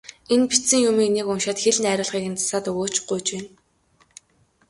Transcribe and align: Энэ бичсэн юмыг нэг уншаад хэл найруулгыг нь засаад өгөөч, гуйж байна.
Энэ 0.33 0.45
бичсэн 0.49 0.79
юмыг 0.89 1.09
нэг 1.17 1.27
уншаад 1.31 1.57
хэл 1.63 1.77
найруулгыг 1.83 2.25
нь 2.31 2.39
засаад 2.39 2.65
өгөөч, 2.71 2.95
гуйж 3.07 3.27
байна. 3.33 3.49